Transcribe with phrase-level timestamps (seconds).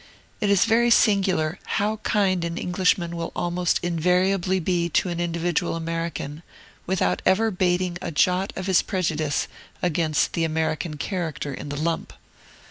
[0.39, 5.75] It is very singular how kind an Englishman will almost invariably be to an individual
[5.75, 6.41] American,
[6.87, 9.47] without ever bating a jot of his prejudice
[9.83, 12.13] against the American character in the lump.